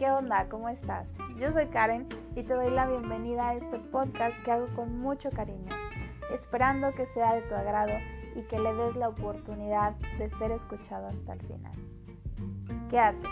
[0.00, 0.48] ¿Qué onda?
[0.48, 1.06] ¿Cómo estás?
[1.36, 5.28] Yo soy Karen y te doy la bienvenida a este podcast que hago con mucho
[5.28, 5.70] cariño,
[6.32, 7.92] esperando que sea de tu agrado
[8.34, 11.74] y que le des la oportunidad de ser escuchado hasta el final.
[12.88, 13.28] Quédate.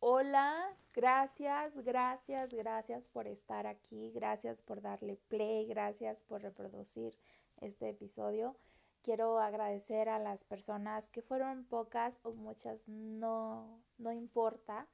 [0.00, 7.12] Hola, gracias, gracias, gracias por estar aquí, gracias por darle play, gracias por reproducir
[7.60, 8.56] este episodio.
[9.06, 14.88] Quiero agradecer a las personas que fueron pocas o muchas, no, no importa,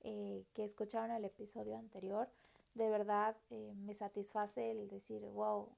[0.00, 2.30] eh, que escucharon el episodio anterior.
[2.72, 5.68] De verdad eh, me satisface el decir, wow,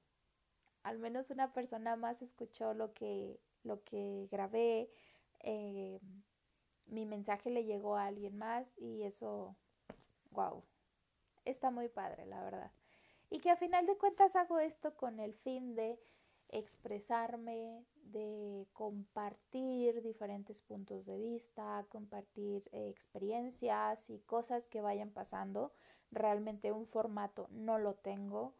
[0.83, 4.89] al menos una persona más escuchó lo que, lo que grabé.
[5.41, 5.99] Eh,
[6.85, 9.53] mi mensaje le llegó a alguien más y eso,
[10.29, 10.63] wow,
[11.43, 12.71] está muy padre, la verdad.
[13.29, 15.99] Y que a final de cuentas hago esto con el fin de
[16.51, 25.71] expresarme, de compartir diferentes puntos de vista, compartir eh, experiencias y cosas que vayan pasando.
[26.11, 28.53] Realmente un formato no lo tengo.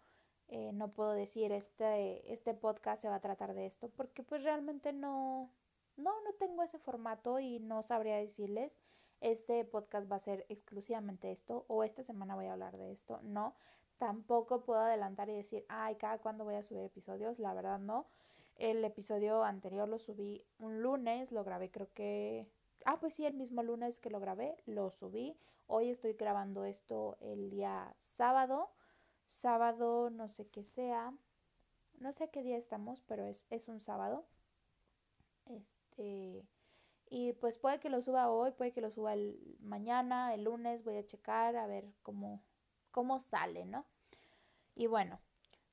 [0.47, 4.44] Eh, no puedo decir este, este podcast se va a tratar de esto porque pues
[4.44, 5.50] realmente no,
[5.95, 8.73] no, no tengo ese formato y no sabría decirles
[9.22, 13.19] este podcast va a ser exclusivamente esto o esta semana voy a hablar de esto.
[13.22, 13.56] No,
[14.02, 18.07] tampoco puedo adelantar y decir, ay, cada cuándo voy a subir episodios, la verdad no.
[18.55, 22.47] El episodio anterior lo subí un lunes, lo grabé creo que...
[22.85, 25.38] Ah, pues sí, el mismo lunes que lo grabé, lo subí.
[25.67, 28.72] Hoy estoy grabando esto el día sábado.
[29.27, 31.13] Sábado, no sé qué sea.
[31.99, 34.25] No sé qué día estamos, pero es, es un sábado.
[35.45, 36.44] Este...
[37.11, 40.83] Y pues puede que lo suba hoy, puede que lo suba el mañana, el lunes,
[40.83, 42.41] voy a checar a ver cómo,
[42.89, 43.85] cómo sale, ¿no?
[44.75, 45.19] Y bueno,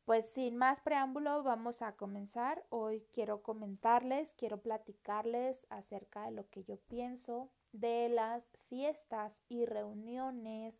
[0.04, 2.64] pues sin más preámbulo vamos a comenzar.
[2.70, 9.66] Hoy quiero comentarles, quiero platicarles acerca de lo que yo pienso de las fiestas y
[9.66, 10.74] reuniones,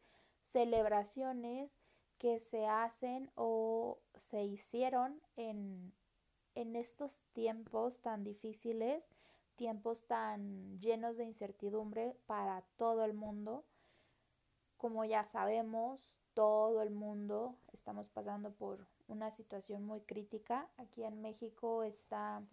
[0.53, 1.71] celebraciones
[2.19, 4.01] que se hacen o
[4.31, 5.93] se hicieron en,
[6.55, 9.05] en estos tiempos tan difíciles,
[9.57, 13.65] tiempos tan llenos de incertidumbre para todo el mundo.
[14.77, 20.69] Como ya sabemos, todo el mundo estamos pasando por una situación muy crítica.
[20.77, 22.45] Aquí en México está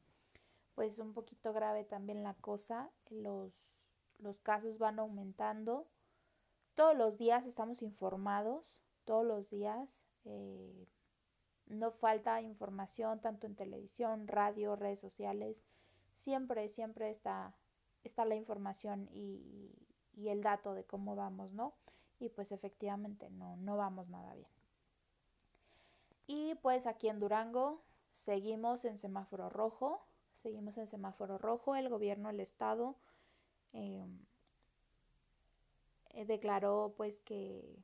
[0.74, 2.90] pues un poquito grave también la cosa.
[3.12, 3.54] Los,
[4.18, 5.86] los casos van aumentando.
[6.74, 9.88] Todos los días estamos informados, todos los días.
[10.24, 10.88] Eh,
[11.68, 15.58] no falta información tanto en televisión, radio, redes sociales.
[16.16, 17.54] Siempre, siempre está,
[18.04, 19.70] está la información y,
[20.16, 21.76] y el dato de cómo vamos, ¿no?
[22.20, 24.50] Y pues efectivamente no, no vamos nada bien.
[26.28, 27.82] Y pues aquí en Durango
[28.14, 30.06] seguimos en semáforo rojo,
[30.42, 32.96] seguimos en semáforo rojo, el gobierno del estado
[33.74, 34.20] em,
[36.10, 37.84] eh, declaró pues que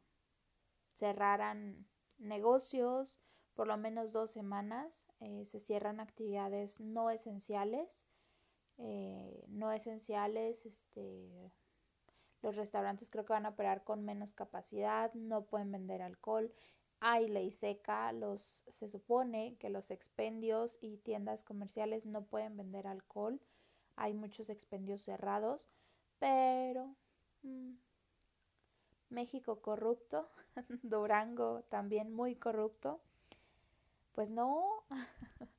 [0.95, 1.85] cerraran
[2.17, 3.17] negocios
[3.55, 7.89] por lo menos dos semanas, eh, se cierran actividades no esenciales,
[8.77, 11.51] eh, no esenciales, este,
[12.41, 16.51] los restaurantes creo que van a operar con menos capacidad, no pueden vender alcohol.
[16.99, 22.87] Hay ley seca, los, se supone que los expendios y tiendas comerciales no pueden vender
[22.87, 23.39] alcohol.
[23.95, 25.67] Hay muchos expendios cerrados,
[26.19, 26.95] pero
[27.43, 27.73] mm,
[29.09, 30.29] México corrupto,
[30.83, 33.01] Durango también muy corrupto.
[34.13, 34.83] Pues no,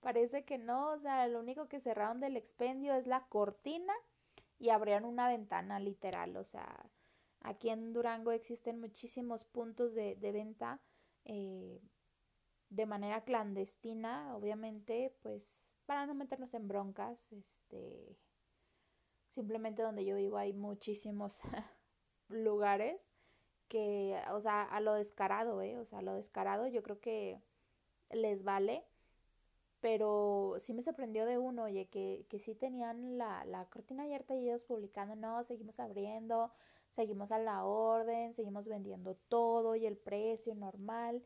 [0.00, 3.94] parece que no, o sea, lo único que cerraron del expendio es la cortina
[4.58, 6.36] y abrieron una ventana literal.
[6.36, 6.90] O sea,
[7.40, 10.80] aquí en Durango existen muchísimos puntos de, de venta
[11.24, 11.80] eh,
[12.68, 15.42] de manera clandestina, obviamente, pues
[15.86, 18.18] para no meternos en broncas, este,
[19.28, 21.40] simplemente donde yo vivo hay muchísimos
[22.28, 23.00] lugares
[23.68, 25.78] que, o sea, a lo descarado, ¿eh?
[25.78, 27.40] O sea, a lo descarado yo creo que
[28.10, 28.84] les vale
[29.86, 34.34] pero sí me sorprendió de uno, oye, que, que sí tenían la, la cortina abierta
[34.34, 36.50] y ellos publicando, no, seguimos abriendo,
[36.96, 41.22] seguimos a la orden, seguimos vendiendo todo y el precio normal.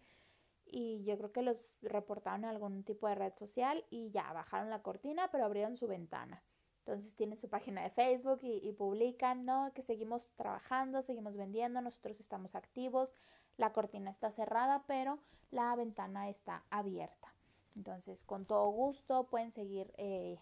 [0.67, 4.69] Y yo creo que los reportaron en algún tipo de red social y ya bajaron
[4.69, 6.43] la cortina, pero abrieron su ventana.
[6.81, 9.73] Entonces tienen su página de Facebook y, y publican, ¿no?
[9.75, 13.09] Que seguimos trabajando, seguimos vendiendo, nosotros estamos activos,
[13.57, 15.19] la cortina está cerrada, pero
[15.51, 17.35] la ventana está abierta.
[17.77, 20.39] Entonces, con todo gusto pueden seguir eh,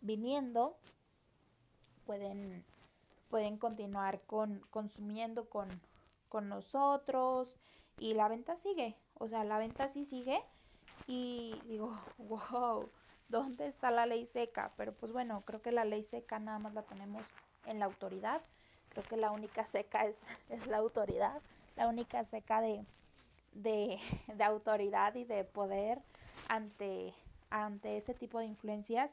[0.00, 0.76] viniendo,
[2.06, 2.64] pueden,
[3.28, 5.68] pueden continuar con, consumiendo con,
[6.28, 7.56] con nosotros.
[7.98, 10.42] Y la venta sigue, o sea, la venta sí sigue.
[11.06, 12.88] Y digo, wow,
[13.28, 14.72] ¿dónde está la ley seca?
[14.76, 17.22] Pero pues bueno, creo que la ley seca nada más la tenemos
[17.66, 18.40] en la autoridad.
[18.88, 20.16] Creo que la única seca es,
[20.48, 21.40] es la autoridad,
[21.76, 22.84] la única seca de,
[23.52, 23.98] de,
[24.34, 26.00] de autoridad y de poder
[26.50, 27.14] ante,
[27.48, 29.08] ante ese tipo de influencias,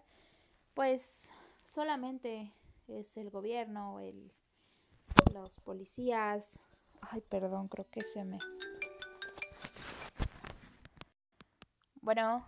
[0.73, 1.31] pues
[1.65, 2.51] solamente
[2.87, 4.31] es el gobierno, el,
[5.35, 6.51] los policías.
[6.99, 8.39] Ay, perdón, creo que se me...
[12.01, 12.43] Bueno.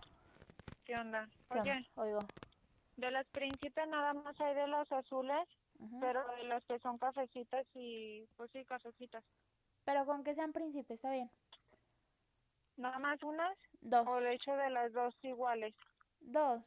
[0.84, 1.28] ¿Qué onda?
[1.52, 1.88] ¿qué Oye, onda?
[1.94, 2.18] Oigo.
[2.96, 5.46] de las príncipes nada más hay de las azules,
[6.00, 9.22] pero de las que son cafecitas y, pues sí, cafecitas.
[9.84, 11.30] Pero con que sean príncipes, está bien.
[12.76, 14.06] Nada más unas, Dos.
[14.06, 15.74] o echo de las dos iguales,
[16.20, 16.62] Dos.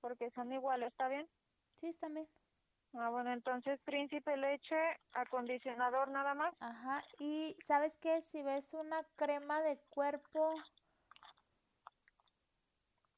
[0.00, 1.28] porque son iguales, ¿está bien?
[1.80, 2.26] Sí, está bien.
[2.94, 4.76] Ah, bueno, entonces príncipe leche,
[5.12, 6.54] acondicionador nada más.
[6.60, 7.02] Ajá.
[7.20, 8.22] Y ¿sabes qué?
[8.32, 10.54] Si ves una crema de cuerpo...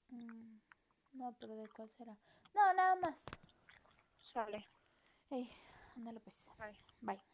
[0.09, 0.59] Mm,
[1.15, 2.13] No, pero ¿de cuál será?
[2.55, 3.17] No, nada más.
[4.33, 4.67] Sale.
[5.31, 5.51] Ey,
[5.97, 6.45] ándale pues.
[6.59, 6.77] Bye.
[7.01, 7.32] Bye.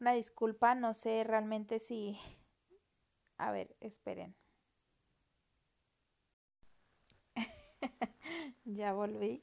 [0.00, 2.18] Una disculpa, no sé realmente si...
[3.38, 4.34] A ver, esperen.
[8.64, 9.42] ya volví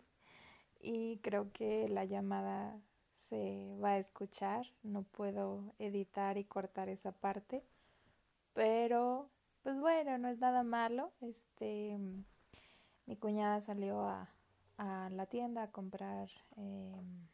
[0.81, 2.79] y creo que la llamada
[3.19, 4.65] se va a escuchar.
[4.83, 7.63] No puedo editar y cortar esa parte.
[8.53, 9.29] Pero,
[9.63, 11.13] pues bueno, no es nada malo.
[11.21, 11.97] Este,
[13.07, 14.29] mi cuñada salió a,
[14.77, 17.27] a la tienda a comprar em,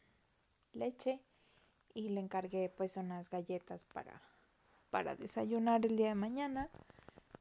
[0.74, 1.22] leche
[1.94, 4.22] y le encargué pues unas galletas para,
[4.90, 6.70] para desayunar el día de mañana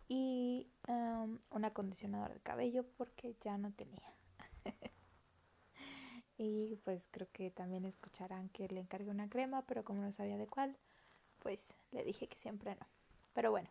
[0.09, 4.15] y un acondicionador de cabello porque ya no tenía.
[6.37, 10.37] y pues creo que también escucharán que le encargué una crema, pero como no sabía
[10.37, 10.77] de cuál,
[11.39, 12.87] pues le dije que siempre no.
[13.33, 13.71] Pero bueno,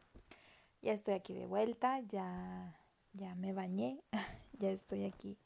[0.81, 2.75] ya estoy aquí de vuelta, ya,
[3.13, 4.01] ya me bañé,
[4.53, 5.37] ya estoy aquí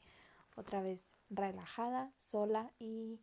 [0.56, 3.20] otra vez relajada, sola y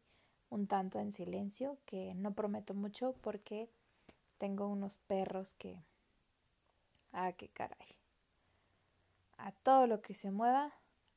[0.54, 3.70] un tanto en silencio, que no prometo mucho porque
[4.38, 5.84] tengo unos perros que...
[7.12, 7.88] Ah, qué caray.
[9.38, 10.72] A todo lo que se mueva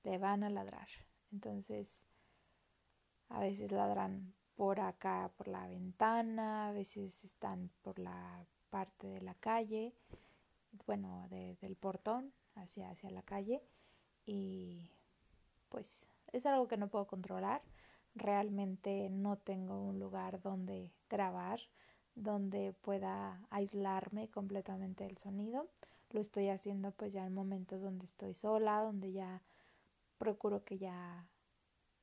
[0.04, 0.88] le van a ladrar.
[1.32, 2.04] Entonces,
[3.28, 9.20] a veces ladran por acá, por la ventana, a veces están por la parte de
[9.20, 9.94] la calle,
[10.86, 13.62] bueno, de- del portón hacia, hacia la calle
[14.24, 14.90] y
[15.68, 17.62] pues es algo que no puedo controlar.
[18.16, 21.60] Realmente no tengo un lugar donde grabar,
[22.14, 25.68] donde pueda aislarme completamente del sonido.
[26.10, 29.42] Lo estoy haciendo pues ya en momentos donde estoy sola, donde ya
[30.18, 31.26] procuro que ya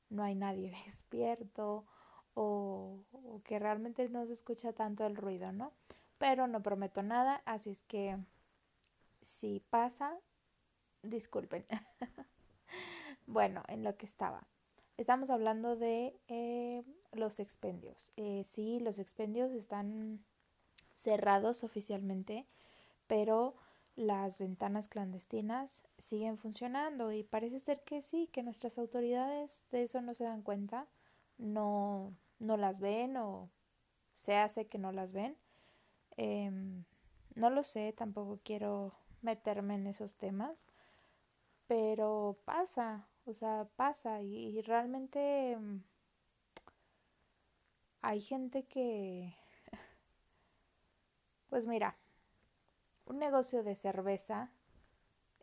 [0.10, 1.86] no hay nadie despierto
[2.36, 3.00] o,
[3.44, 5.74] que realmente no se escucha tanto el ruido, ¿no?
[6.18, 8.18] Pero no prometo nada, así es que
[9.22, 10.18] si pasa,
[11.02, 11.66] disculpen.
[13.28, 14.48] bueno, en lo que estaba.
[14.98, 18.12] Estamos hablando de eh, los expendios.
[18.16, 20.24] Eh, sí, los expendios están
[20.96, 22.46] cerrados oficialmente,
[23.08, 23.56] pero
[23.96, 30.02] las ventanas clandestinas siguen funcionando y parece ser que sí, que nuestras autoridades de eso
[30.02, 30.88] no se dan cuenta,
[31.38, 33.50] no, no las ven o
[34.14, 35.36] se hace que no las ven.
[36.18, 36.84] Em,
[37.36, 40.68] no lo sé, tampoco quiero meterme en esos temas,
[41.68, 45.82] pero pasa, o sea, pasa y, y realmente mm,
[48.02, 49.36] hay gente que,
[51.50, 51.98] pues mira,
[53.06, 54.50] un negocio de cerveza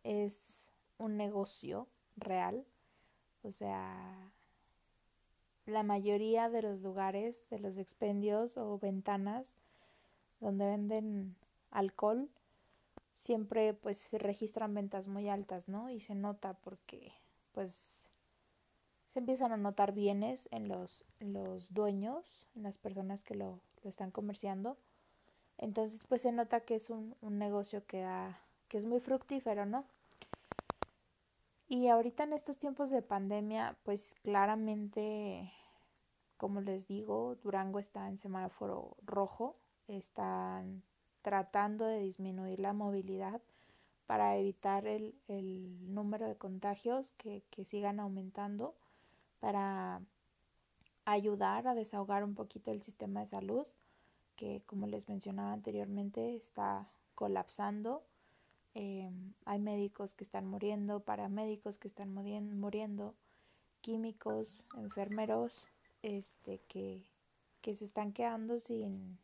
[0.05, 2.65] es un negocio real,
[3.43, 4.31] o sea,
[5.67, 9.53] la mayoría de los lugares, de los expendios o ventanas
[10.41, 11.37] donde venden
[11.71, 12.29] alcohol,
[13.15, 15.91] siempre pues registran ventas muy altas, ¿no?
[15.91, 17.13] Y se nota porque
[17.53, 18.09] pues
[19.07, 23.91] se empiezan a notar bienes en los, los dueños, en las personas que lo, lo
[23.91, 24.79] están comerciando.
[25.59, 29.67] Entonces pues se nota que es un, un negocio que, ha, que es muy fructífero,
[29.67, 29.85] ¿no?
[31.69, 35.53] Y ahorita en estos tiempos de pandemia, pues claramente,
[36.37, 40.83] como les digo, Durango está en semáforo rojo, están
[41.23, 43.41] tratando de disminuir la movilidad
[44.11, 48.75] para evitar el, el número de contagios que, que sigan aumentando,
[49.39, 50.01] para
[51.05, 53.69] ayudar a desahogar un poquito el sistema de salud,
[54.35, 58.03] que como les mencionaba anteriormente está colapsando.
[58.75, 59.13] Eh,
[59.45, 63.15] hay médicos que están muriendo, paramédicos que están murien- muriendo,
[63.81, 65.69] químicos, enfermeros,
[66.03, 67.01] este, que,
[67.61, 69.21] que se están quedando sin,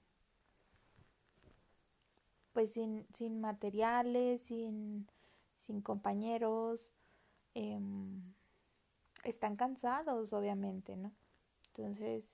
[2.57, 5.07] pues sin, sin materiales, sin,
[5.59, 6.91] sin compañeros,
[7.53, 8.23] em,
[9.25, 11.13] están cansados obviamente, ¿no?
[11.67, 12.25] Entonces,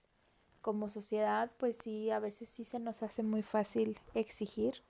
[0.60, 4.84] como sociedad, pues sí, a veces sí se nos hace muy fácil exigir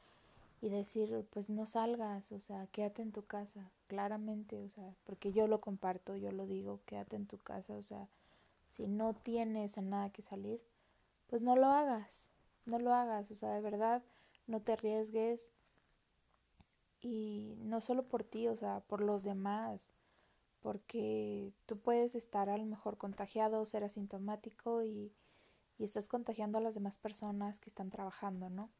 [0.61, 5.33] y decir, pues no salgas, o sea, quédate en tu casa, claramente, o sea, porque
[5.33, 8.07] yo lo comparto, yo lo digo, quédate en tu casa, o sea,
[8.69, 10.61] si no tienes a nada que salir,
[11.29, 12.29] pues no lo hagas,
[12.67, 14.03] no lo hagas, o sea, de verdad,
[14.47, 15.51] no te arriesgues
[17.01, 19.93] y no solo por ti, o sea, por los demás,
[20.61, 25.13] porque tú puedes estar a lo mejor contagiado, ser asintomático y,
[25.79, 28.71] y estás contagiando a las demás personas que están trabajando, ¿no?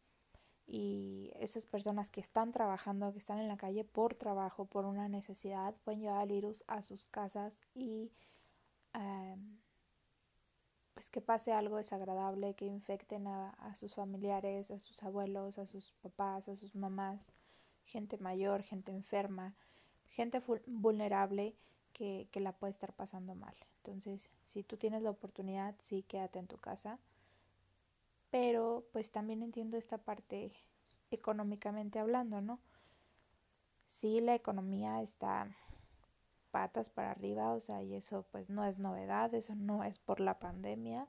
[0.67, 5.09] y esas personas que están trabajando, que están en la calle por trabajo, por una
[5.09, 8.11] necesidad, pueden llevar el virus a sus casas y
[8.95, 9.59] um,
[10.95, 15.67] pues que pase algo desagradable, que infecten a, a, sus familiares, a sus abuelos, a
[15.67, 17.33] sus papás, a sus mamás,
[17.85, 19.55] gente mayor, gente enferma,
[20.09, 21.55] gente vulnerable
[21.93, 23.55] que, que la puede estar pasando mal.
[23.79, 26.99] Entonces, si tú tienes la oportunidad, sí, quédate en tu casa
[28.33, 30.53] pero pues también entiendo esta parte
[31.11, 32.59] económicamente hablando, ¿no?
[33.87, 35.55] Sí, la economía está
[36.53, 40.21] patas para arriba, o sea, y eso pues no es novedad, eso no es por
[40.21, 41.09] la pandemia,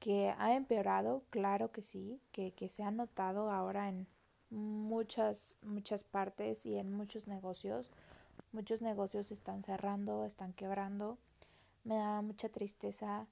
[0.00, 4.08] que ha empeorado, claro que sí, que, que se ha notado ahora en
[4.50, 7.90] muchas, muchas partes y en muchos negocios.
[8.52, 11.18] Muchos negocios están cerrando, están quebrando.
[11.84, 13.26] Me da mucha tristeza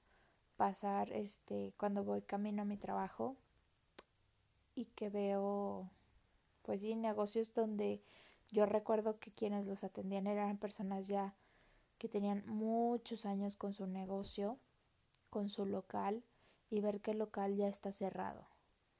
[0.57, 3.35] pasar este cuando voy camino a mi trabajo
[4.73, 5.89] y que veo
[6.61, 8.01] pues sí negocios donde
[8.49, 11.35] yo recuerdo que quienes los atendían eran personas ya
[11.97, 14.59] que tenían muchos años con su negocio,
[15.29, 16.23] con su local
[16.69, 18.47] y ver que el local ya está cerrado,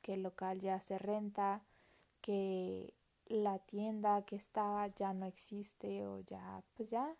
[0.01, 1.61] que el local ya se renta,
[2.21, 2.93] que
[3.27, 7.15] la tienda que estaba ya no existe o ya pues ya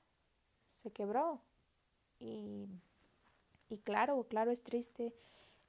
[0.75, 1.41] se quebró.
[2.20, 2.67] Y
[3.70, 5.13] y claro, claro, es triste.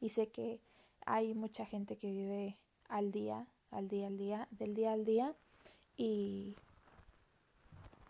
[0.00, 0.60] Y sé que
[1.06, 2.58] hay mucha gente que vive
[2.88, 5.34] al día, al día, al día, del día al día
[5.96, 6.56] y,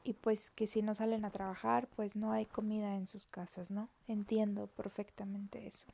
[0.05, 3.71] y pues que si no salen a trabajar, pues no hay comida en sus casas,
[3.71, 3.89] ¿no?
[4.09, 5.89] Entiendo perfectamente eso.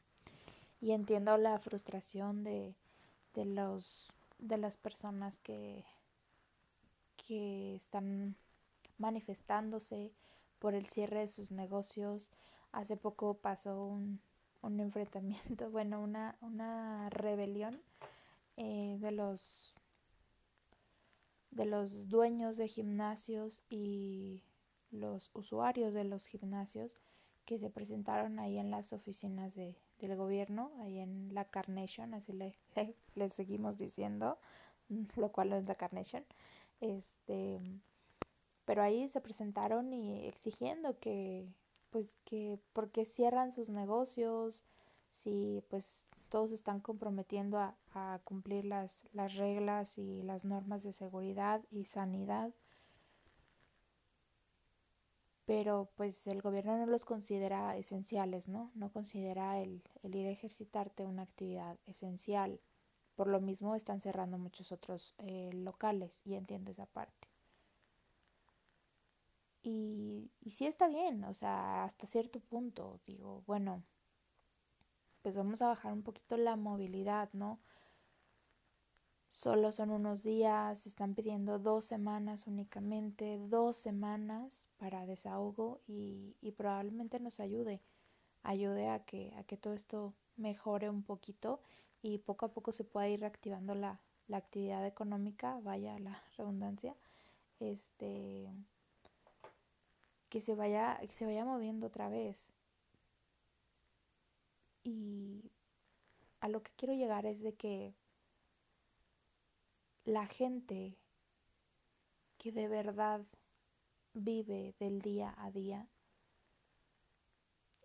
[0.81, 2.75] Y entiendo la frustración de,
[3.35, 5.85] de los de las personas que
[7.17, 8.35] que están
[8.99, 10.13] manifestándose
[10.59, 12.33] por el cierre de sus negocios,
[12.73, 14.21] Hace poco pasó un,
[14.63, 17.81] un enfrentamiento, bueno, una, una rebelión
[18.57, 19.75] eh, de los
[21.53, 24.43] de los dueños de gimnasios y
[24.91, 26.99] los usuarios de los gimnasios
[27.45, 32.33] que se presentaron ahí en las oficinas de, del gobierno, ahí en la Carnation, así
[32.33, 32.59] le,
[33.15, 34.39] le, seguimos diciendo,
[35.17, 36.25] lo cual no es la Carnation.
[36.81, 37.61] Este,
[38.65, 41.47] pero ahí se presentaron y exigiendo que
[41.91, 44.65] pues que porque cierran sus negocios,
[45.11, 51.63] si pues todos están comprometiendo a, cumplir las, las reglas y las normas de seguridad
[51.71, 52.55] y sanidad
[55.45, 58.71] pero pues el gobierno no los considera esenciales, ¿no?
[58.75, 62.61] No considera el, el, ir a ejercitarte una actividad esencial.
[63.17, 67.29] Por lo mismo están cerrando muchos otros eh, locales y entiendo esa parte.
[69.63, 73.83] Y, y sí está bien, o sea, hasta cierto punto, digo, bueno,
[75.23, 77.59] pues vamos a bajar un poquito la movilidad, ¿no?
[79.31, 86.53] Solo son unos días, están pidiendo dos semanas únicamente, dos semanas para desahogo y, y
[86.53, 87.81] probablemente nos ayude,
[88.43, 91.61] ayude a que, a que todo esto mejore un poquito
[92.03, 96.95] y poco a poco se pueda ir reactivando la, la actividad económica, vaya la redundancia,
[97.61, 98.51] este
[100.29, 102.47] que se vaya, que se vaya moviendo otra vez.
[104.85, 105.51] Y
[106.41, 107.95] a lo que quiero llegar es de que
[110.05, 110.97] la gente
[112.39, 113.25] que de verdad
[114.15, 115.87] vive del día a día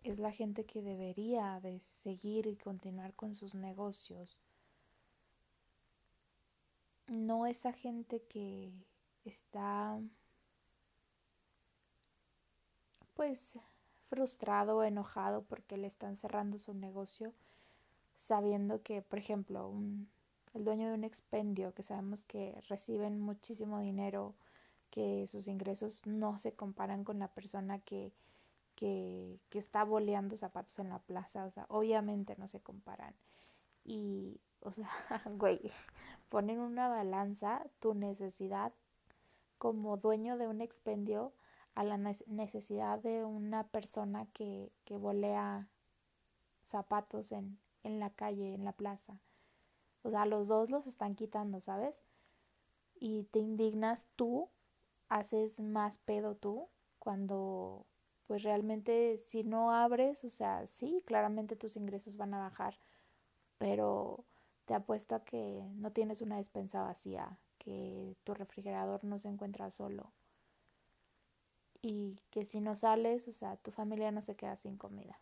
[0.02, 4.40] es la gente que debería de seguir y continuar con sus negocios.
[7.06, 8.72] No esa gente que
[9.24, 10.00] está
[13.14, 13.58] pues
[14.08, 17.32] frustrado o enojado porque le están cerrando su negocio,
[18.16, 20.08] sabiendo que, por ejemplo, un,
[20.54, 24.34] el dueño de un expendio, que sabemos que reciben muchísimo dinero,
[24.90, 28.12] que sus ingresos no se comparan con la persona que,
[28.74, 33.14] que, que está boleando zapatos en la plaza, o sea, obviamente no se comparan.
[33.84, 34.88] Y, o sea,
[35.38, 35.60] güey,
[36.28, 38.72] ponen una balanza tu necesidad
[39.58, 41.32] como dueño de un expendio
[41.78, 45.68] a la necesidad de una persona que, que volea
[46.66, 49.20] zapatos en, en la calle, en la plaza.
[50.02, 51.94] O sea, los dos los están quitando, ¿sabes?
[52.98, 54.48] Y te indignas tú,
[55.08, 56.68] haces más pedo tú,
[56.98, 57.86] cuando
[58.26, 62.76] pues realmente si no abres, o sea, sí, claramente tus ingresos van a bajar,
[63.56, 64.24] pero
[64.64, 69.70] te apuesto a que no tienes una despensa vacía, que tu refrigerador no se encuentra
[69.70, 70.12] solo
[71.82, 75.20] y que si no sales, o sea, tu familia no se queda sin comida.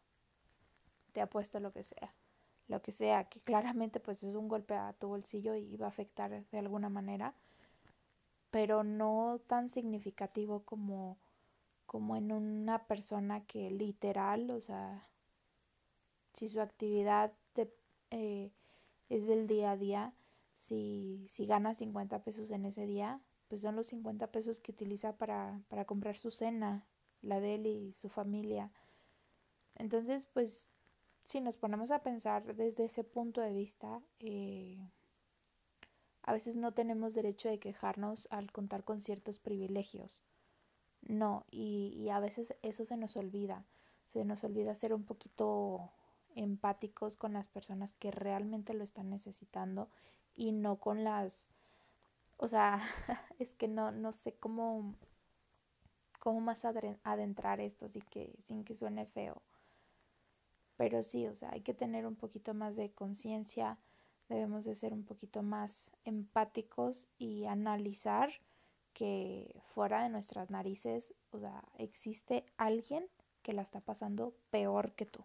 [1.13, 2.15] Te apuesto lo que sea,
[2.69, 5.91] lo que sea, que claramente pues es un golpe a tu bolsillo y va a
[5.91, 7.35] afectar de alguna manera,
[8.51, 11.19] pero no tan significativo como
[11.87, 15.09] como en una persona que literal, o sea,
[16.33, 17.33] si su actividad
[18.11, 18.51] eh,
[19.09, 20.13] es del día a día,
[20.57, 25.17] si, si gana 50 pesos en ese día, pues son los 50 pesos que utiliza
[25.17, 26.87] para, para comprar su cena,
[27.23, 28.71] la de él y su familia.
[29.75, 30.73] Entonces, pues,
[31.27, 34.79] si nos ponemos a pensar desde ese punto de vista, eh,
[36.23, 40.23] a veces no tenemos derecho de quejarnos al contar con ciertos privilegios.
[41.03, 43.65] No, y, y a veces eso se nos olvida.
[44.07, 45.93] Se nos olvida ser un poquito
[46.35, 49.89] empáticos con las personas que realmente lo están necesitando
[50.35, 51.53] y no con las
[52.37, 52.81] o sea,
[53.39, 54.95] es que no, no sé cómo,
[56.21, 59.43] cómo más adentrar esto sin que, sin que suene feo.
[60.77, 63.79] Pero sí, o sea, hay que tener un poquito más de conciencia,
[64.29, 68.31] debemos de ser un poquito más empáticos y analizar
[68.93, 73.07] que fuera de nuestras narices, o sea, existe alguien
[73.43, 75.25] que la está pasando peor que tú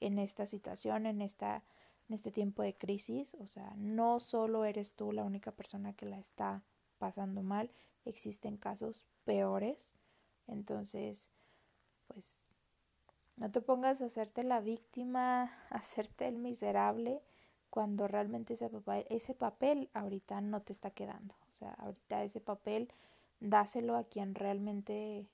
[0.00, 1.62] en esta situación, en esta
[2.08, 6.06] en este tiempo de crisis, o sea, no solo eres tú la única persona que
[6.06, 6.62] la está
[6.98, 7.70] pasando mal,
[8.04, 9.94] existen casos peores,
[10.46, 11.30] entonces,
[12.06, 12.48] pues,
[13.36, 17.22] no te pongas a hacerte la víctima, a hacerte el miserable,
[17.70, 22.40] cuando realmente ese papel, ese papel ahorita no te está quedando, o sea, ahorita ese
[22.40, 22.90] papel
[23.40, 25.28] dáselo a quien realmente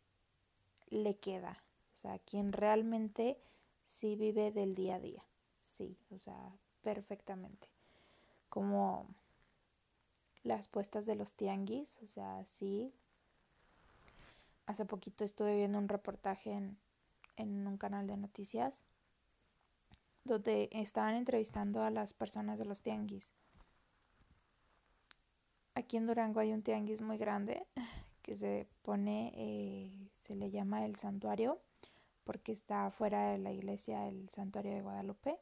[0.89, 1.63] le queda,
[1.95, 3.39] o sea, a quien realmente
[3.85, 5.25] sí vive del día a día,
[5.61, 6.53] sí, o sea,
[6.85, 7.69] perfectamente.
[8.49, 9.09] Como
[10.45, 12.95] las puestas de los tianguis, o sea, sí.
[14.67, 16.79] Hace poquito estuve viendo un reportaje en,
[17.37, 18.85] en un canal de noticias
[20.25, 23.33] donde estaban entrevistando a las personas de los tianguis.
[25.75, 27.67] Aquí en Durango hay un tianguis muy grande
[28.23, 31.61] que se pone, eh, se le llama el santuario,
[32.25, 35.39] porque está fuera de la iglesia el santuario de Guadalupe.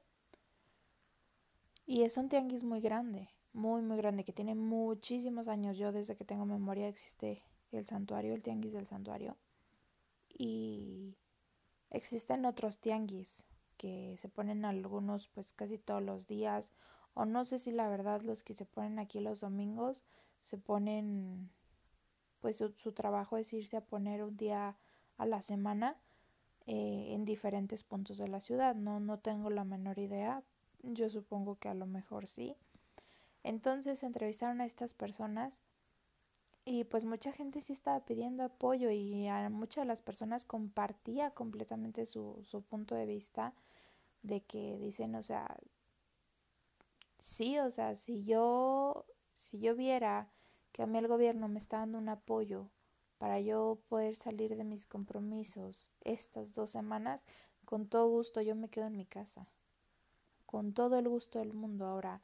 [1.85, 5.77] Y es un tianguis muy grande, muy, muy grande, que tiene muchísimos años.
[5.77, 7.43] Yo desde que tengo memoria existe
[7.73, 9.37] el santuario, el tianguis del santuario.
[10.29, 11.17] Y
[11.91, 16.73] existen otros tianguis que se ponen algunos pues casi todos los días.
[17.15, 20.03] O no sé si la verdad los que se ponen aquí los domingos
[20.43, 21.51] se ponen
[22.41, 24.77] pues su, trabajo es irse a poner un día
[25.17, 25.97] a la semana
[26.67, 28.75] eh, en diferentes puntos de la ciudad.
[28.75, 30.43] No, no tengo la menor idea,
[30.83, 32.57] yo supongo que a lo mejor sí.
[33.45, 35.61] Entonces entrevistaron a estas personas
[36.65, 41.31] y pues mucha gente sí estaba pidiendo apoyo y a muchas de las personas compartía
[41.31, 43.53] completamente su, su punto de vista
[44.23, 45.57] de que dicen, o sea,
[47.19, 49.05] sí, o sea, si yo,
[49.37, 50.31] si yo viera
[50.73, 52.71] que a mí el gobierno me está dando un apoyo
[53.19, 57.25] para yo poder salir de mis compromisos estas dos semanas,
[57.65, 59.49] con todo gusto yo me quedo en mi casa
[60.53, 61.87] con todo el gusto del mundo.
[61.87, 62.21] Ahora,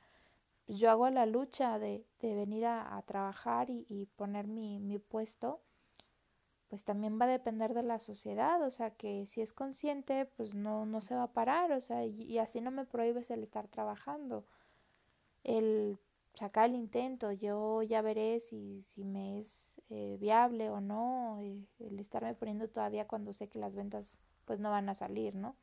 [0.67, 5.61] pues, yo hago la lucha de, de venir a, trabajar y, poner mi, mi, puesto,
[6.69, 10.55] pues también va a depender de la sociedad, o sea, que si es consciente, pues
[10.55, 13.67] no, no se va a parar, o sea, y, así no me prohíbes el estar
[13.69, 14.45] trabajando,
[15.45, 15.99] el
[16.35, 21.67] sacar el intento, yo ya veré si, si me es eh, viable o no, eh,
[21.81, 25.57] el estarme poniendo todavía cuando sé que las ventas pues no van a salir, ¿no?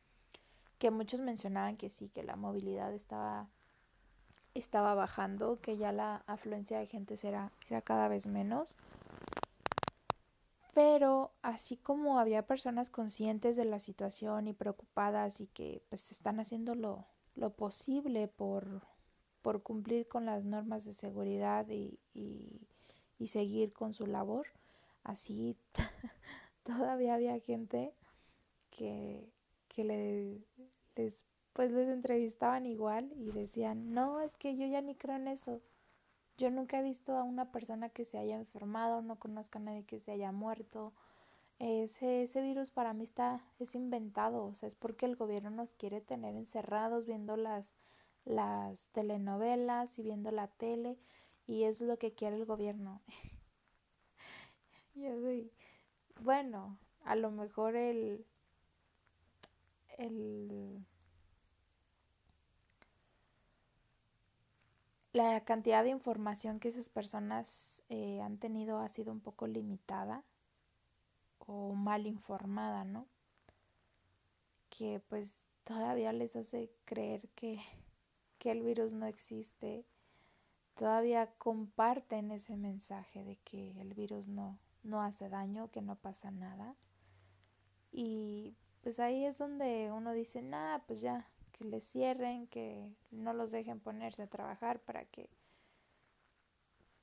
[0.78, 3.50] Que muchos mencionaban que sí, que la movilidad estaba,
[4.54, 8.76] estaba bajando, que ya la afluencia de gente era, era cada vez menos.
[10.74, 16.40] Pero así como había personas conscientes de la situación y preocupadas y que pues están
[16.42, 18.82] haciendo lo, lo posible por,
[19.42, 22.68] por cumplir con las normas de seguridad y, y,
[23.20, 24.48] y seguir con su labor,
[25.04, 25.56] así
[26.64, 27.94] todavía había gente
[28.70, 29.32] que,
[29.76, 30.42] que le,
[30.96, 35.30] les pues les entrevistaban igual y decían, no, es que yo ya ni creo en
[35.30, 35.62] eso.
[36.38, 39.86] Yo nunca he visto a una persona que se haya enfermado, no conozco a nadie
[39.86, 40.94] que se haya muerto.
[41.60, 45.72] Ese, ese virus para mí está, es inventado, o sea, es porque el gobierno nos
[45.72, 47.74] quiere tener encerrados viendo las,
[48.26, 50.98] las telenovelas y viendo la tele
[51.48, 53.02] y es lo que quiere el gobierno.
[54.96, 55.54] Yo soy,
[56.20, 58.26] bueno, a lo mejor el,
[65.16, 70.24] la cantidad de información que esas personas eh, han tenido ha sido un poco limitada
[71.40, 73.08] o mal informada, ¿no?
[74.70, 77.60] Que pues todavía les hace creer que,
[78.40, 79.86] que el virus no existe,
[80.76, 86.32] todavía comparten ese mensaje de que el virus no, no hace daño, que no pasa
[86.32, 86.76] nada.
[87.92, 88.56] Y
[88.86, 93.50] pues ahí es donde uno dice, nada, pues ya, que les cierren, que no los
[93.50, 95.28] dejen ponerse a trabajar para que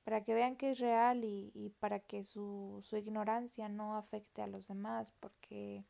[0.04, 4.42] para que vean que es real y, y para que su, su ignorancia no afecte
[4.42, 5.82] a los demás, porque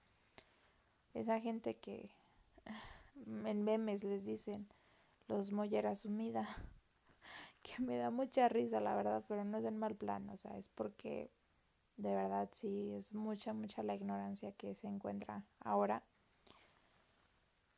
[1.13, 2.09] esa gente que
[3.27, 4.67] en memes les dicen
[5.29, 6.49] los mollera sumida,
[7.63, 10.57] que me da mucha risa la verdad, pero no es en mal plan, o sea,
[10.57, 11.31] es porque
[12.03, 16.03] de verdad sí es mucha, mucha la ignorancia que se encuentra ahora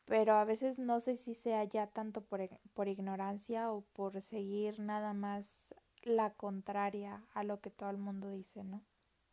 [0.05, 4.79] pero a veces no sé si sea ya tanto por, por ignorancia o por seguir
[4.81, 8.83] nada más la contraria a lo que todo el mundo dice, ¿no?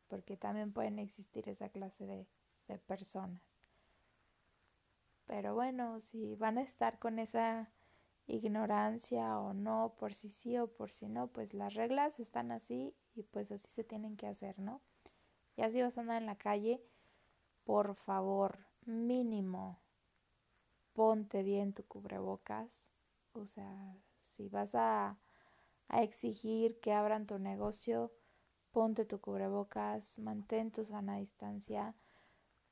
[0.08, 2.28] Porque también pueden existir esa clase de,
[2.68, 3.42] de personas.
[5.26, 7.70] Pero bueno, si van a estar con esa
[8.28, 12.94] ignorancia o no, por si sí o por si no, pues las reglas están así
[13.16, 14.82] y pues así se tienen que hacer, ¿no?
[15.58, 16.82] Y así vas a andar en la calle,
[17.66, 19.82] por favor, mínimo
[20.94, 22.80] ponte bien tu cubrebocas.
[23.34, 25.18] O sea, si vas a,
[25.90, 28.12] a exigir que abran tu negocio,
[28.72, 31.96] ponte tu cubrebocas, mantén tu sana distancia,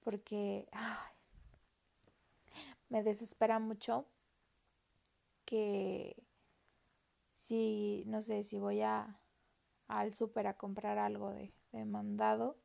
[0.03, 0.67] porque
[2.89, 4.05] me desespera mucho
[5.45, 6.15] que
[7.37, 9.18] si, no sé, si voy a
[9.89, 12.57] al súper a comprar algo de, de mandado,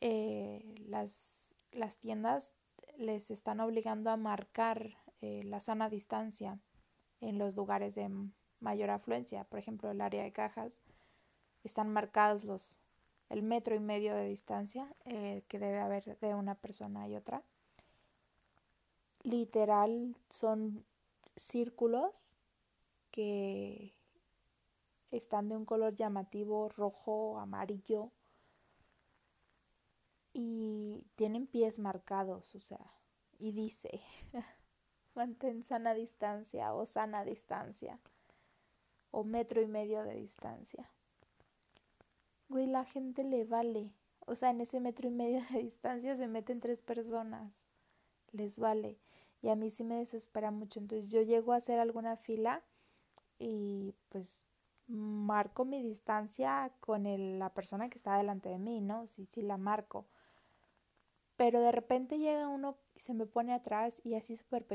[0.00, 2.52] eh, las, las tiendas
[2.96, 6.58] les están obligando a marcar eh, la sana distancia
[7.20, 8.10] en los lugares de
[8.60, 9.44] mayor afluencia.
[9.44, 10.80] Por ejemplo, el área de cajas
[11.62, 12.80] están marcados los
[13.28, 17.44] el metro y medio de distancia eh, que debe haber de una persona y otra.
[19.22, 20.84] Literal son
[21.36, 22.32] círculos
[23.12, 23.94] que
[25.10, 28.10] están de un color llamativo rojo, amarillo,
[30.32, 32.80] y tienen pies marcados, o sea,
[33.38, 34.00] y dice,
[35.14, 37.98] mantén sana distancia o sana distancia
[39.10, 40.88] o metro y medio de distancia.
[42.48, 43.92] Güey, la gente le vale.
[44.26, 47.60] O sea, en ese metro y medio de distancia se meten tres personas.
[48.32, 48.98] Les vale.
[49.42, 50.78] Y a mí sí me desespera mucho.
[50.78, 52.62] Entonces yo llego a hacer alguna fila
[53.38, 54.44] y pues
[54.90, 57.04] marco mi distancia con
[57.38, 59.06] la persona que está delante de mí, ¿no?
[59.06, 60.06] Sí, sí la marco.
[61.36, 64.66] Pero de repente llega uno y se me pone atrás y así súper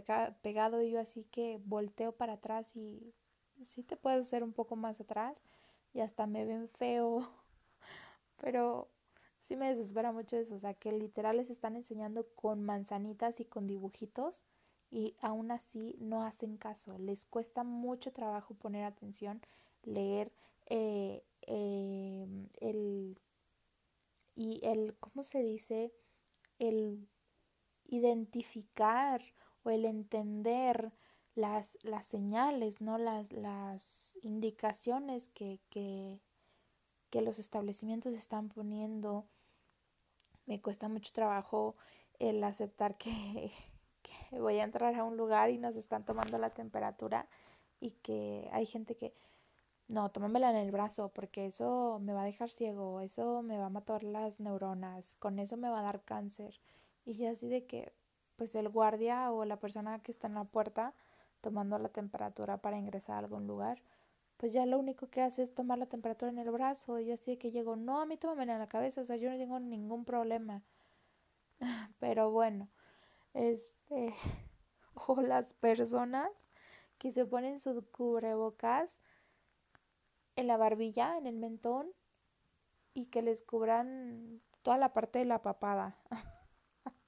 [0.41, 3.13] pegado y yo así que volteo para atrás y
[3.63, 5.43] sí te puedes hacer un poco más atrás
[5.93, 7.19] y hasta me ven feo,
[8.41, 8.89] pero
[9.41, 13.45] sí me desespera mucho eso, o sea que literal les están enseñando con manzanitas y
[13.45, 14.45] con dibujitos
[14.91, 19.41] y aún así no hacen caso, les cuesta mucho trabajo poner atención,
[19.85, 20.31] leer
[20.67, 23.19] eh, em, el
[24.35, 25.93] y el, ¿cómo se dice?
[26.59, 27.07] el
[27.85, 29.21] identificar
[29.63, 30.91] o el entender
[31.35, 32.97] las, las señales, ¿no?
[32.97, 36.21] Las, las indicaciones que, que,
[37.09, 39.27] que los establecimientos están poniendo.
[40.45, 41.75] Me cuesta mucho trabajo
[42.19, 43.51] el aceptar que,
[44.01, 47.27] que voy a entrar a un lugar y nos están tomando la temperatura
[47.79, 49.13] y que hay gente que
[49.87, 53.67] no, tómamela en el brazo porque eso me va a dejar ciego, eso me va
[53.67, 56.59] a matar las neuronas, con eso me va a dar cáncer.
[57.05, 57.93] Y así de que,
[58.35, 60.93] pues el guardia o la persona que está en la puerta
[61.41, 63.81] tomando la temperatura para ingresar a algún lugar,
[64.37, 66.99] pues ya lo único que hace es tomar la temperatura en el brazo.
[66.99, 69.17] Y yo así de que llego, no, a mí tómamela en la cabeza, o sea,
[69.17, 70.63] yo no tengo ningún problema.
[71.99, 72.69] Pero bueno,
[73.33, 74.13] este,
[75.07, 76.31] o las personas
[76.97, 78.99] que se ponen su cubrebocas
[80.35, 81.91] en la barbilla, en el mentón
[82.93, 85.97] y que les cubran toda la parte de la papada.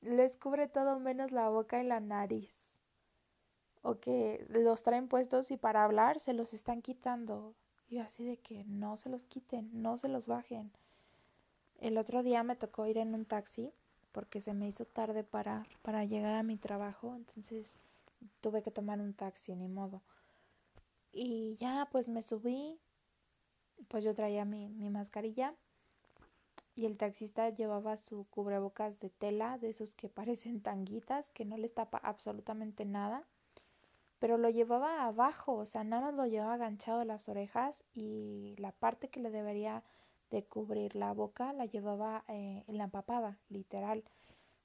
[0.00, 2.54] les cubre todo menos la boca y la nariz.
[3.82, 7.54] O que los traen puestos y para hablar se los están quitando.
[7.88, 10.70] Y así de que no se los quiten, no se los bajen.
[11.80, 13.72] El otro día me tocó ir en un taxi
[14.12, 17.78] porque se me hizo tarde para, para llegar a mi trabajo, entonces
[18.40, 20.02] tuve que tomar un taxi, ni modo.
[21.12, 22.78] Y ya, pues me subí,
[23.88, 25.54] pues yo traía mi, mi mascarilla
[26.76, 31.56] y el taxista llevaba su cubrebocas de tela, de esos que parecen tanguitas, que no
[31.56, 33.26] les tapa absolutamente nada,
[34.18, 38.54] pero lo llevaba abajo, o sea, nada más lo llevaba aganchado a las orejas y
[38.58, 39.82] la parte que le debería
[40.30, 44.04] de cubrir la boca la llevaba eh, en la empapada, literal.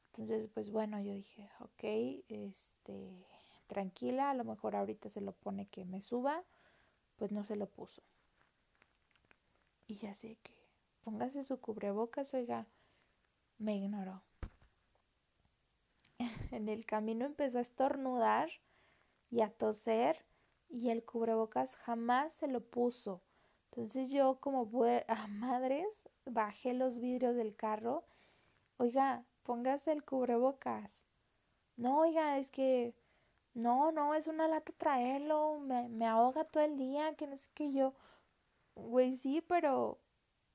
[0.07, 1.83] Entonces, pues bueno, yo dije, ok,
[2.29, 3.25] este,
[3.67, 6.43] tranquila, a lo mejor ahorita se lo pone que me suba,
[7.17, 8.01] pues no se lo puso.
[9.87, 10.53] Y ya sé que
[11.03, 12.65] póngase su cubrebocas, oiga,
[13.57, 14.23] me ignoró.
[16.51, 18.49] en el camino empezó a estornudar
[19.29, 20.25] y a toser
[20.69, 23.21] y el cubrebocas jamás se lo puso.
[23.71, 24.69] Entonces yo como
[25.07, 25.87] a madres
[26.25, 28.03] bajé los vidrios del carro.
[28.77, 31.03] Oiga, póngase el cubrebocas.
[31.77, 32.93] No, oiga, es que
[33.55, 37.49] no, no, es una lata traerlo, me, me ahoga todo el día, que no sé
[37.53, 37.93] qué yo.
[38.75, 39.99] Güey, sí, pero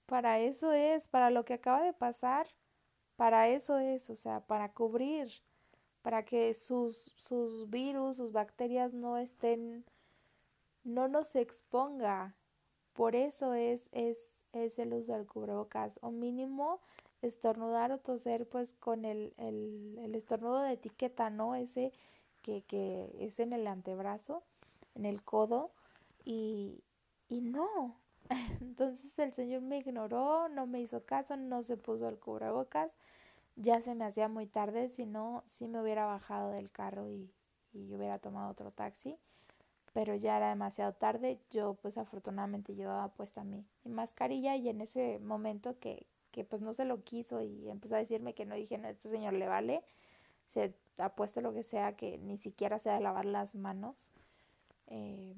[0.06, 2.46] para eso es, para lo que acaba de pasar,
[3.16, 5.30] para eso es, o sea, para cubrir,
[6.02, 9.84] para que sus, sus virus, sus bacterias no estén,
[10.84, 12.36] no nos exponga.
[12.92, 14.18] Por eso es, es,
[14.52, 16.80] es el uso del cubrebocas, o mínimo
[17.22, 21.54] estornudar o toser pues con el, el, el estornudo de etiqueta, ¿no?
[21.54, 21.92] Ese
[22.42, 24.42] que, que es en el antebrazo,
[24.94, 25.70] en el codo,
[26.24, 26.82] y,
[27.28, 27.96] y no.
[28.60, 32.92] Entonces el señor me ignoró, no me hizo caso, no se puso el cubrebocas.
[33.56, 37.30] Ya se me hacía muy tarde, si no, sí me hubiera bajado del carro y,
[37.72, 39.18] y hubiera tomado otro taxi.
[39.92, 41.40] Pero ya era demasiado tarde.
[41.50, 46.62] Yo pues afortunadamente llevaba puesta mi, mi mascarilla y en ese momento que, que pues
[46.62, 49.48] no se lo quiso y empezó a decirme que no dije, no, este señor le
[49.48, 49.82] vale
[50.48, 54.12] se ha puesto lo que sea que ni siquiera se de lavar las manos.
[54.86, 55.34] Eh,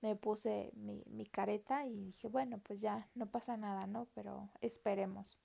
[0.00, 4.06] me puse mi, mi careta y dije, bueno, pues ya no pasa nada, ¿no?
[4.14, 5.38] Pero esperemos.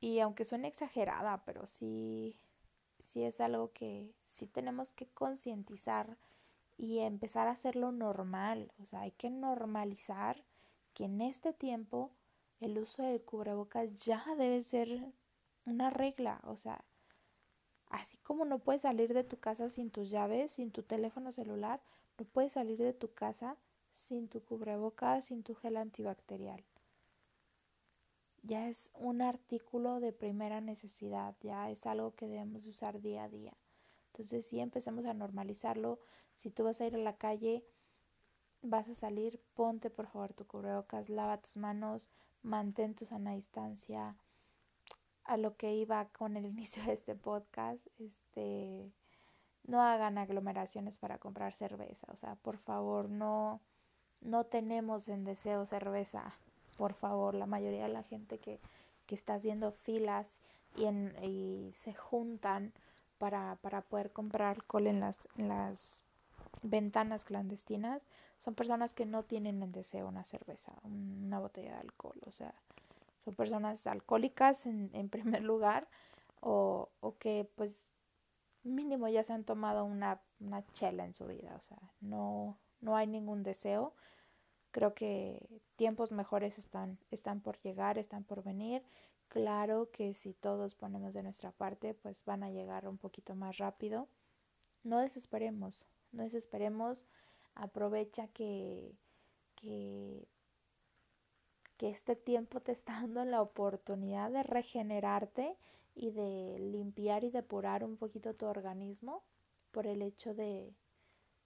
[0.00, 2.38] Y aunque suene exagerada, pero sí,
[2.98, 6.18] sí es algo que sí tenemos que concientizar
[6.76, 8.72] y empezar a hacerlo normal.
[8.78, 10.44] O sea, hay que normalizar
[10.92, 12.12] que en este tiempo
[12.60, 15.12] el uso del cubrebocas ya debe ser
[15.64, 16.84] una regla, o sea,
[17.88, 21.80] así como no puedes salir de tu casa sin tus llaves, sin tu teléfono celular,
[22.18, 23.56] no puedes salir de tu casa
[23.92, 26.62] sin tu cubrebocas, sin tu gel antibacterial.
[28.42, 33.28] Ya es un artículo de primera necesidad, ya es algo que debemos usar día a
[33.28, 33.54] día.
[34.12, 35.98] Entonces, si empezamos a normalizarlo,
[36.34, 37.64] si tú vas a ir a la calle,
[38.60, 42.10] vas a salir, ponte por favor tu cubrebocas, lava tus manos,
[42.42, 44.16] mantén tu sana distancia,
[45.24, 48.92] a lo que iba con el inicio de este podcast, este,
[49.64, 53.60] no hagan aglomeraciones para comprar cerveza, o sea, por favor, no,
[54.20, 56.34] no tenemos en deseo cerveza,
[56.76, 58.60] por favor, la mayoría de la gente que,
[59.06, 60.40] que está haciendo filas
[60.76, 62.72] y, en, y se juntan
[63.18, 66.04] para, para poder comprar alcohol en las, en las
[66.62, 68.02] ventanas clandestinas,
[68.38, 72.54] son personas que no tienen en deseo una cerveza, una botella de alcohol, o sea,
[73.24, 75.88] son personas alcohólicas en, primer lugar
[76.40, 77.86] o, o, que pues
[78.62, 82.96] mínimo ya se han tomado una, una chela en su vida, o sea, no, no
[82.96, 83.94] hay ningún deseo.
[84.70, 88.82] Creo que tiempos mejores están, están por llegar, están por venir.
[89.28, 93.58] Claro que si todos ponemos de nuestra parte, pues van a llegar un poquito más
[93.58, 94.08] rápido.
[94.82, 97.06] No desesperemos, no desesperemos.
[97.54, 98.96] Aprovecha que,
[99.54, 100.26] que
[101.76, 105.56] que este tiempo te está dando la oportunidad de regenerarte
[105.94, 109.22] y de limpiar y depurar un poquito tu organismo
[109.70, 110.74] por el hecho de,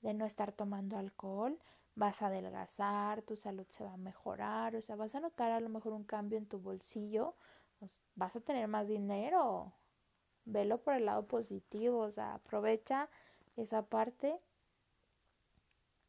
[0.01, 1.59] de no estar tomando alcohol,
[1.95, 5.61] vas a adelgazar, tu salud se va a mejorar, o sea, vas a notar a
[5.61, 7.35] lo mejor un cambio en tu bolsillo,
[7.79, 9.73] pues, vas a tener más dinero,
[10.45, 13.09] velo por el lado positivo, o sea, aprovecha
[13.57, 14.41] esa parte.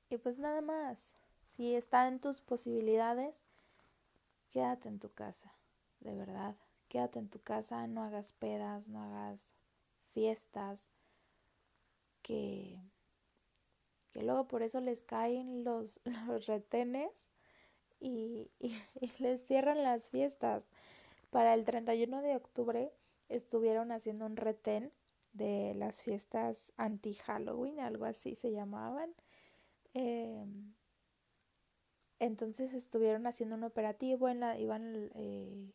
[0.09, 1.15] Y pues nada más,
[1.55, 3.35] si está en tus posibilidades,
[4.51, 5.53] quédate en tu casa,
[5.99, 6.55] de verdad,
[6.87, 9.55] quédate en tu casa, no hagas pedas, no hagas
[10.13, 10.81] fiestas,
[12.21, 12.79] que,
[14.11, 17.11] que luego por eso les caen los, los retenes
[17.99, 18.77] y, y,
[19.19, 20.63] les cierran las fiestas.
[21.31, 22.91] Para el 31 de octubre
[23.29, 24.91] estuvieron haciendo un retén
[25.33, 29.13] de las fiestas anti-Halloween, algo así se llamaban.
[29.93, 30.73] Em,
[32.19, 35.71] entonces estuvieron haciendo un operativo, en la, iban eh,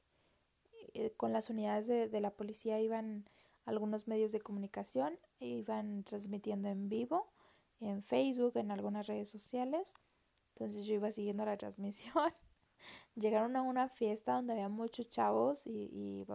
[0.94, 3.24] eh, con las unidades de, de, la policía, iban
[3.64, 7.33] algunos medios de comunicación, iban transmitiendo en vivo,
[7.80, 9.94] en Facebook, en algunas redes sociales.
[10.54, 12.33] Entonces yo iba siguiendo la transmisión.
[13.16, 16.26] Llegaron a una fiesta donde había muchos chavos y, y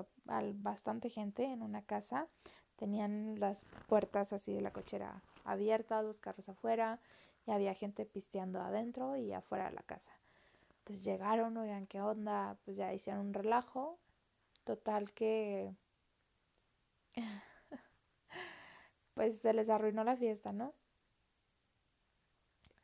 [0.56, 2.28] bastante gente en una casa.
[2.78, 7.00] Tenían las puertas así de la cochera abiertas, los carros afuera,
[7.50, 10.12] y había gente pisteando adentro y afuera de la casa.
[10.80, 12.60] Entonces llegaron, oigan, ¿qué onda?
[12.64, 14.00] Pues ya hicieron un relajo.
[14.66, 15.74] Total que...
[19.16, 20.76] pues se les arruinó la fiesta, ¿no?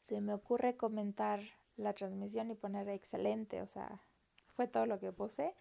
[0.07, 1.41] Se me ocurre comentar
[1.77, 4.01] la transmisión y poner excelente, o sea,
[4.55, 5.53] fue todo lo que puse.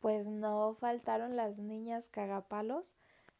[0.00, 2.84] Pues no faltaron las niñas cagapalos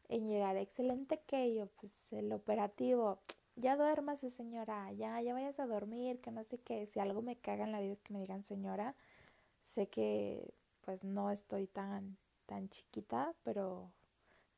[0.07, 3.19] en llegar excelente que yo, pues el operativo,
[3.55, 7.37] ya duérmase señora, ya, ya vayas a dormir, que no sé qué, si algo me
[7.37, 8.95] caga en la vida es que me digan señora,
[9.63, 13.91] sé que pues no estoy tan, tan chiquita, pero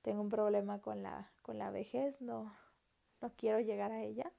[0.01, 2.53] tengo un problema con la, con la vejez, no,
[3.21, 4.31] no quiero llegar a ella,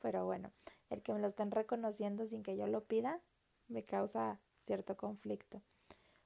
[0.00, 0.50] pero bueno,
[0.90, 3.20] el que me lo estén reconociendo sin que yo lo pida,
[3.68, 5.62] me causa cierto conflicto.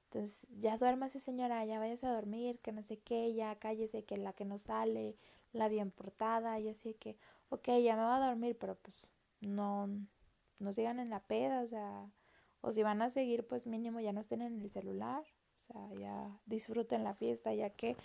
[0.05, 4.17] Entonces, ya duérmase señora, ya vayas a dormir, que no sé qué, ya cállese, que
[4.17, 5.17] la que no sale,
[5.51, 7.17] la bien portada, y así que,
[7.49, 9.07] ok, ya me va a dormir, pero pues
[9.41, 9.87] no,
[10.59, 12.09] no sigan en la peda, o sea,
[12.61, 15.23] o si van a seguir, pues mínimo ya no estén en el celular,
[15.67, 17.95] o sea, ya disfruten la fiesta, ya que,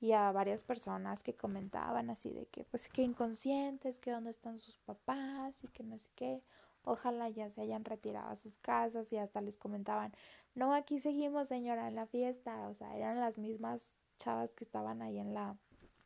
[0.00, 4.58] y a varias personas que comentaban así de que, pues que inconscientes, que dónde están
[4.58, 6.42] sus papás y que no sé qué,
[6.84, 10.12] ojalá ya se hayan retirado a sus casas y hasta les comentaban,
[10.54, 15.02] no, aquí seguimos señora en la fiesta, o sea, eran las mismas chavas que estaban
[15.02, 15.56] ahí en la,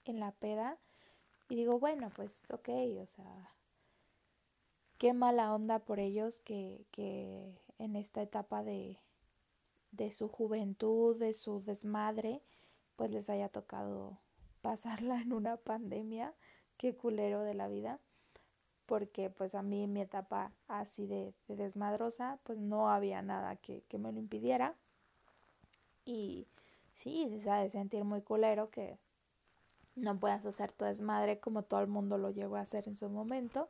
[0.05, 0.79] en la peda
[1.51, 2.69] y digo, bueno, pues ok,
[3.03, 3.53] o sea,
[4.99, 9.01] qué mala onda por ellos que, que en esta etapa de,
[9.91, 12.41] de su juventud, de su desmadre,
[12.95, 14.21] pues les haya tocado
[14.63, 16.35] pasarla en una pandemia,
[16.77, 17.99] qué culero de la vida,
[18.87, 23.57] porque pues a mí en mi etapa así de, de desmadrosa, pues no había nada
[23.57, 24.77] que, que, me lo impidiera.
[26.05, 26.47] Y
[26.93, 28.99] sí, se sabe sentir muy culero que
[30.01, 33.09] no puedas hacer tu desmadre como todo el mundo lo llegó a hacer en su
[33.09, 33.69] momento.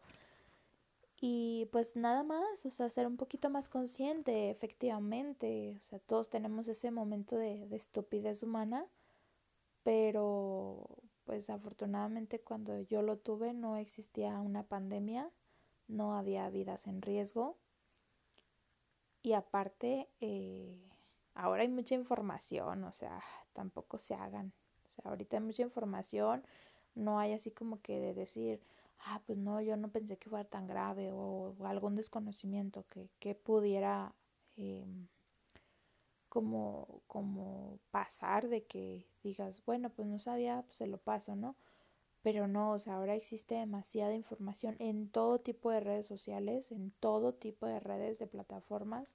[1.21, 5.77] Y pues nada más, o sea, ser un poquito más consciente, efectivamente.
[5.77, 8.87] O sea, todos tenemos ese momento de, de estupidez humana,
[9.83, 10.87] pero
[11.25, 15.31] pues afortunadamente cuando yo lo tuve no existía una pandemia,
[15.89, 17.57] no había vidas en riesgo.
[19.23, 20.81] Y aparte, eh,
[21.35, 24.53] ahora hay mucha información, o sea, tampoco se hagan
[25.05, 26.43] ahorita hay mucha información,
[26.95, 28.61] no hay así como que de decir,
[29.07, 33.35] ah, pues no, yo no pensé que fuera tan grave o, algún desconocimiento que, que
[33.35, 34.15] pudiera
[34.57, 34.85] eh,
[36.29, 41.57] como, como pasar de que digas, bueno, pues no sabía, pues se lo paso, ¿no?
[42.23, 46.93] Pero no, o sea, ahora existe demasiada información en todo tipo de redes sociales, en
[47.01, 49.09] todo tipo de redes, de plataformas,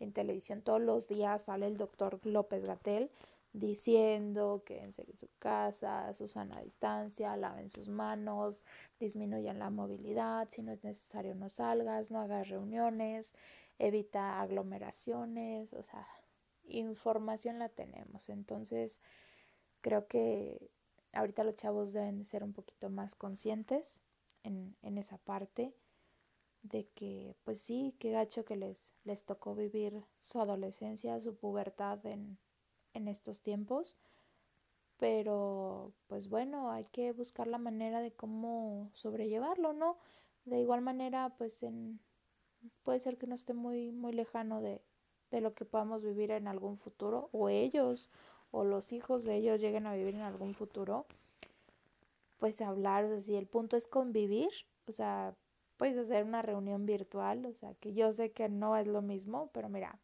[0.00, 0.62] en televisión.
[0.62, 3.10] Todos los días sale el doctor López Gatel
[3.52, 8.64] diciendo quédense en su casa, Susana a distancia, laven sus manos,
[8.98, 13.32] disminuyan la movilidad, si no es necesario no salgas, no hagas reuniones,
[13.78, 16.06] evita aglomeraciones, o sea,
[16.64, 18.28] información la tenemos.
[18.28, 19.02] Entonces,
[19.80, 20.70] creo que
[21.12, 24.00] ahorita los chavos deben de ser un poquito más conscientes
[24.44, 25.74] en, en esa parte
[26.62, 32.04] de que pues sí, qué gacho que les, les tocó vivir su adolescencia, su pubertad
[32.06, 32.38] en,
[32.94, 33.96] en estos tiempos.
[34.98, 39.98] Pero, pues bueno, hay que buscar la manera de cómo sobrellevarlo, ¿no?
[40.44, 42.00] De igual manera, pues en,
[42.84, 44.80] puede ser que no esté muy, muy lejano de,
[45.30, 48.10] de lo que podamos vivir en algún futuro, o ellos,
[48.50, 51.06] o los hijos de ellos lleguen a vivir en algún futuro,
[52.38, 54.50] pues hablar, o sea, si el punto es convivir,
[54.86, 55.34] o sea,
[55.76, 59.50] puedes hacer una reunión virtual, o sea, que yo sé que no es lo mismo,
[59.52, 59.98] pero mira,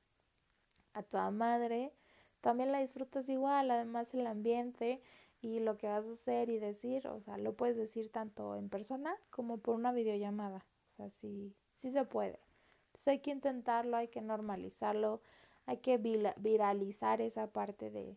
[0.94, 1.92] a toda madre,
[2.40, 5.00] también la disfrutas igual, además el ambiente
[5.40, 8.68] y lo que vas a hacer y decir, o sea, lo puedes decir tanto en
[8.68, 12.40] persona como por una videollamada, o sea, sí, sí se puede.
[12.86, 15.20] Entonces hay que intentarlo, hay que normalizarlo,
[15.66, 18.16] hay que viralizar esa parte de,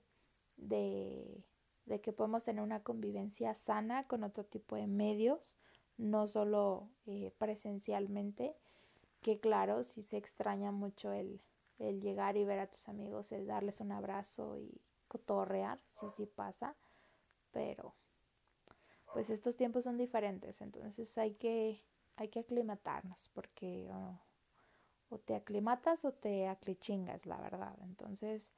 [0.57, 1.43] de,
[1.85, 5.55] de que podemos tener una convivencia sana con otro tipo de medios,
[5.97, 8.55] no solo eh, presencialmente,
[9.21, 11.41] que claro, si se extraña mucho el,
[11.79, 16.25] el llegar y ver a tus amigos, el darles un abrazo y, cotorrear, sí, sí
[16.25, 16.73] pasa,
[17.51, 17.93] pero
[19.13, 21.83] pues estos tiempos son diferentes, entonces hay que,
[22.15, 23.91] hay que aclimatarnos, porque
[25.09, 27.77] o te aclimatas o te aclichingas, la verdad.
[27.81, 28.53] Entonces,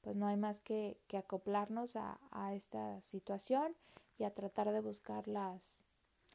[0.00, 3.76] pues no hay más que, que acoplarnos a, a, esta situación
[4.18, 5.86] y a tratar de buscar las,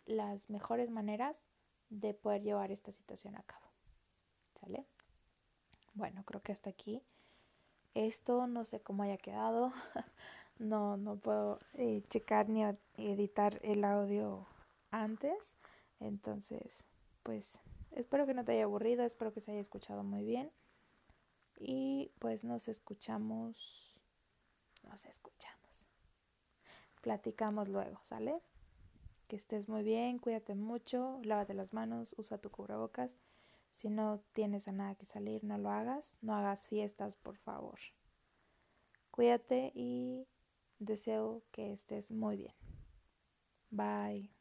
[0.05, 1.43] las mejores maneras
[1.89, 3.67] de poder llevar esta situación a cabo.
[4.61, 4.85] ¿Sale?
[5.97, 7.01] Bueno, creo que hasta aquí.
[7.93, 9.73] Esto no sé cómo haya quedado.
[10.59, 12.63] no, no puedo eh, checar ni
[12.97, 14.47] editar el audio
[14.91, 15.55] antes.
[15.99, 16.85] Entonces,
[17.23, 17.59] pues
[17.97, 20.51] Espero que no te haya aburrido, espero que se haya escuchado muy bien.
[21.59, 23.95] Y pues nos escuchamos,
[24.83, 25.87] nos escuchamos.
[27.01, 28.39] Platicamos luego, ¿sale?
[29.27, 33.15] Que estés muy bien, cuídate mucho, lávate las manos, usa tu cubrebocas.
[33.77, 36.17] Si no tienes a nada que salir, no lo hagas.
[36.21, 37.77] No hagas fiestas, por favor.
[39.11, 40.27] Cuídate y
[40.79, 42.55] deseo que estés muy bien.
[43.69, 44.36] Bye.